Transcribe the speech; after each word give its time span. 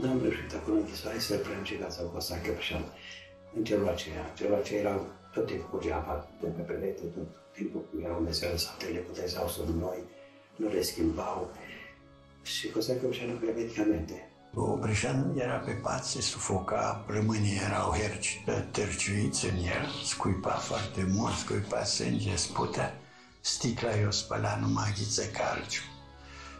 N-am 0.00 0.20
reușit 0.22 0.54
acolo 0.54 0.74
în 0.76 0.80
închisoare 0.80 1.18
să 1.18 1.34
reprezint 1.34 1.64
ce 1.64 1.74
viața 1.74 2.02
cu 2.02 2.16
Osa 2.16 2.36
Căpșan 2.44 2.84
în 3.56 3.64
celul 3.64 3.88
aceea. 3.88 4.32
Celul 4.36 4.54
aceea 4.54 4.80
erau 4.80 5.06
tot 5.32 5.46
timpul 5.46 5.68
cu 5.70 5.84
geaba 5.84 6.28
de 6.40 6.46
pe 6.46 6.62
perete, 6.62 7.02
tot 7.14 7.28
timpul 7.52 7.82
erau 8.04 8.18
meseară 8.18 8.56
satele, 8.56 8.98
putezau 8.98 9.48
sub 9.48 9.68
noi, 9.68 9.98
nu 10.56 10.68
le 10.68 10.82
schimbau. 10.82 11.50
Și 12.42 12.70
Cosea 12.70 12.96
Căpșan 13.00 13.28
nu 13.28 13.34
crea 13.34 13.54
medicamente. 13.54 14.28
Opreșan 14.54 15.38
era 15.38 15.54
pe 15.56 15.70
pat, 15.70 16.04
se 16.04 16.20
sufoca, 16.20 17.04
plămânii 17.06 17.60
erau 17.66 17.90
herci, 17.90 18.44
terciuiți 18.70 19.44
în 19.46 19.56
el, 19.56 19.88
scuipa 20.04 20.50
foarte 20.50 21.06
mult, 21.12 21.34
scuipa 21.34 21.84
sânge, 21.84 22.36
sputea. 22.36 22.98
Sticla 23.40 23.98
eu 23.98 24.10
spăla 24.10 24.58
numai 24.60 24.92
ghiță 24.96 25.22
calciu. 25.24 25.82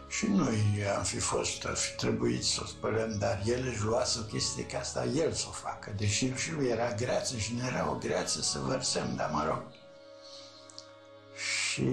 Și 0.07 0.27
noi 0.27 0.57
am 0.97 1.03
fi 1.03 1.19
fost, 1.19 1.65
ar 1.65 1.75
fi 1.75 1.95
trebuit 1.95 2.43
să 2.43 2.59
o 2.63 2.65
spălăm, 2.65 3.15
dar 3.19 3.41
el 3.45 3.67
își 3.67 3.83
luase 3.83 4.19
o 4.19 4.25
chestie 4.25 4.65
ca 4.65 4.79
asta, 4.79 5.05
el 5.05 5.31
să 5.31 5.45
o 5.47 5.51
facă, 5.51 5.93
deși 5.97 6.33
și 6.33 6.53
lui 6.53 6.67
era 6.67 6.93
greață 6.93 7.37
și 7.37 7.53
nu 7.53 7.67
era 7.67 7.91
o 7.91 7.95
greață 7.95 8.41
să 8.41 8.59
vărsăm, 8.59 9.13
dar 9.15 9.29
mă 9.33 9.43
rog. 9.47 9.63
Și 11.35 11.89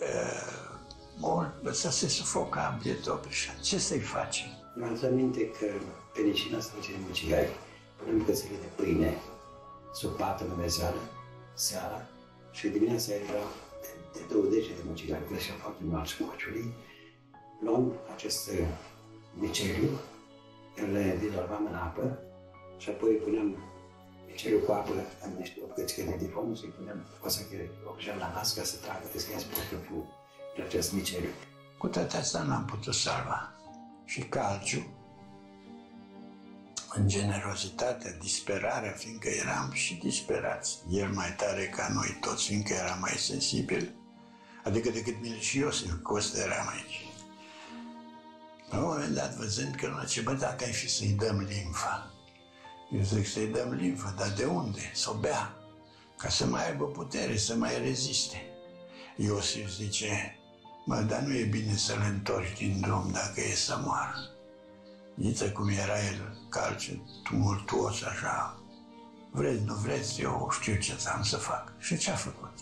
uh, 0.00 0.64
mult, 1.16 1.74
să 1.74 1.90
se 1.90 2.08
sufoca 2.08 2.78
bietul 2.82 3.20
Ce 3.62 3.78
să-i 3.78 3.98
facem? 4.00 4.46
Mi-am 4.76 4.88
adus 4.88 5.02
aminte 5.02 5.50
că 5.50 5.66
penicina 6.14 6.58
asta 6.58 6.72
face 6.76 6.90
mucigari, 7.06 7.50
punem 7.96 8.18
bucățele 8.18 8.56
de 8.60 8.82
pâine 8.82 9.16
sub 9.92 10.10
pată 10.16 10.44
în 10.44 10.56
mezeală, 10.58 11.02
seara, 11.54 12.06
și 12.50 12.68
dimineața 12.68 13.12
era 13.12 13.44
de, 13.82 13.88
de 14.12 14.20
două 14.30 14.44
dege 14.44 14.68
de 14.78 14.82
mucigari, 14.86 15.26
creșteau 15.26 15.56
foarte 15.60 15.82
mari 15.90 16.16
cu 16.18 16.24
cociulii, 16.24 16.74
luam 17.60 17.92
acest 18.14 18.48
uh, 18.48 18.66
miceliu, 19.34 19.90
le 20.92 21.18
dizolvam 21.20 21.66
în 21.66 21.74
apă 21.74 22.18
și 22.78 22.88
apoi 22.88 23.12
puneam 23.12 23.56
miceliu 24.26 24.58
cu 24.58 24.72
apă 24.72 24.92
în 25.24 25.30
niște 25.38 25.58
bucățică 25.60 26.02
de 26.10 26.16
difon 26.16 26.54
și 26.54 26.66
puneam 26.66 27.06
o 27.24 27.28
să 27.28 27.40
o 27.84 28.18
la 28.18 28.32
nas 28.34 28.54
ca 28.54 28.62
să 28.62 28.76
tragă 28.76 29.06
de 29.12 29.18
schiați 29.18 29.46
pe 29.46 30.62
acest 30.62 30.92
miceliu. 30.92 31.30
Cu 31.78 31.86
toate 31.86 32.16
astea 32.16 32.42
n-am 32.42 32.64
putut 32.64 32.94
salva 32.94 33.52
și 34.04 34.20
calciu, 34.20 34.86
în 36.96 37.08
generozitate, 37.08 38.18
disperarea, 38.20 38.92
fiindcă 38.92 39.28
eram 39.28 39.70
și 39.72 39.94
disperați. 39.94 40.78
El 40.90 41.08
mai 41.08 41.34
tare 41.36 41.66
ca 41.66 41.88
noi 41.92 42.18
toți, 42.20 42.46
fiindcă 42.46 42.72
era 42.72 42.94
mai 42.94 43.14
sensibil, 43.16 43.94
adică 44.64 44.90
decât 44.90 45.20
mine 45.20 45.38
și 45.38 45.58
Iosif 45.58 45.92
Costa 46.02 46.38
eram 46.38 46.68
aici. 46.68 47.13
La 48.70 48.78
un 48.78 48.84
moment 48.84 49.14
dat, 49.14 49.34
văzând 49.34 49.74
că 49.74 49.86
nu 49.86 50.06
ce 50.06 50.20
bă, 50.20 50.32
dacă 50.32 50.64
ai 50.64 50.72
fi 50.72 50.88
să-i 50.90 51.08
dăm 51.08 51.38
limfa. 51.38 52.10
Eu 52.90 53.02
zic 53.02 53.26
să-i 53.26 53.46
dăm 53.46 53.72
limfă, 53.72 54.14
dar 54.16 54.28
de 54.28 54.44
unde? 54.44 54.90
Să 54.94 55.10
o 55.10 55.14
bea, 55.14 55.54
ca 56.16 56.28
să 56.28 56.46
mai 56.46 56.68
aibă 56.70 56.84
putere, 56.84 57.36
să 57.36 57.54
mai 57.54 57.78
reziste. 57.78 58.42
Iosif 59.16 59.68
zice, 59.68 60.38
Mă, 60.86 61.00
dar 61.00 61.20
nu 61.20 61.34
e 61.34 61.44
bine 61.44 61.76
să-l 61.76 62.00
întorci 62.10 62.56
din 62.56 62.80
drum 62.80 63.10
dacă 63.12 63.40
e 63.40 63.54
să 63.54 63.80
moară. 63.84 64.14
Iță 65.16 65.50
cum 65.50 65.68
era 65.68 66.04
el, 66.04 66.38
calce, 66.48 67.00
tumultuos 67.22 68.02
așa. 68.02 68.58
Vreți, 69.30 69.62
nu 69.62 69.74
vreți, 69.74 70.20
eu 70.20 70.48
știu 70.50 70.76
ce 70.76 70.96
am 71.14 71.22
să 71.22 71.36
fac. 71.36 71.72
Și 71.78 71.98
ce 71.98 72.10
a 72.10 72.14
făcut? 72.14 72.52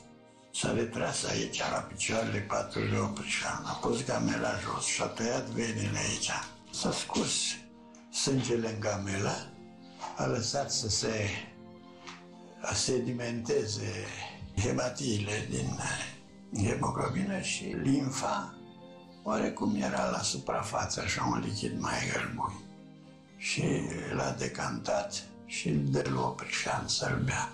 S-a 0.55 0.72
retras 0.72 1.25
aici, 1.25 1.58
la 1.58 1.78
picioarele 1.78 2.39
patrului 2.39 2.98
Oprișan, 2.98 3.62
a 3.67 3.72
pus 3.72 4.05
gamela 4.05 4.59
jos 4.59 4.84
și 4.84 5.03
a 5.03 5.06
tăiat 5.06 5.47
venile 5.47 5.98
aici. 5.98 6.31
S-a 6.70 6.92
scurs 6.92 7.33
sângele 8.11 8.69
în 8.69 8.81
gamelă, 8.81 9.53
a 10.17 10.27
lăsat 10.27 10.70
să 10.70 10.88
se 10.88 11.28
sedimenteze 12.75 14.06
hematiile 14.56 15.49
din 15.50 15.78
hemoglobină 16.65 17.41
și 17.41 17.65
limfa 17.65 18.54
oarecum 19.22 19.75
era 19.75 20.10
la 20.10 20.22
suprafață, 20.22 21.00
așa 21.00 21.28
un 21.32 21.38
lichid 21.38 21.81
mai 21.81 21.98
gălbui. 22.12 22.60
Și 23.37 23.62
l-a 24.15 24.31
decantat 24.38 25.22
și 25.47 25.69
îl 25.69 25.78
dă 25.84 26.03
lui 26.09 26.22
Oprișan 26.22 26.88
să-l 26.88 27.22
bea. 27.25 27.53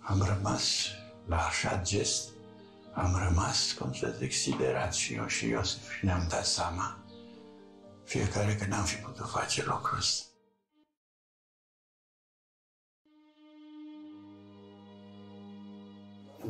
Am 0.00 0.22
rămas 0.22 0.86
la 1.26 1.36
așa 1.36 1.82
gest, 1.82 2.30
am 2.92 3.16
rămas, 3.28 3.72
cum 3.72 3.92
să 3.92 4.14
zic, 4.18 4.32
siderat 4.32 4.94
și 4.94 5.14
eu 5.14 5.26
și 5.26 5.48
Iosif 5.48 5.90
și 5.90 6.04
ne-am 6.04 6.26
dat 6.28 6.46
seama 6.46 7.02
fiecare 8.04 8.54
că 8.54 8.66
n-am 8.66 8.84
fi 8.84 8.96
putut 8.96 9.28
face 9.28 9.64
lucrul 9.64 9.98
ăsta. 9.98 10.26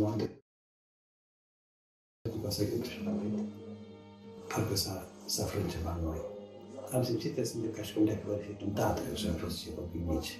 Am 0.04 0.30
după 2.32 2.50
să 2.50 2.68
gândești 2.68 3.02
la 3.04 3.10
noi, 3.10 3.44
parcă 4.48 4.74
s-a, 4.74 5.06
s-a 5.26 5.44
frânt 5.44 5.70
ceva 5.70 5.94
în 5.94 6.04
noi. 6.04 6.20
Am 6.92 7.04
simțit 7.04 7.34
că 7.34 7.44
suntem 7.44 7.72
ca 7.72 7.82
și 7.82 7.94
cum 7.94 8.04
de 8.04 8.22
fi 8.56 8.64
un 8.64 8.72
tată 8.72 9.14
și 9.14 9.26
am 9.26 9.34
fost 9.34 9.58
și 9.58 9.74
copii 9.74 10.00
mici. 10.00 10.38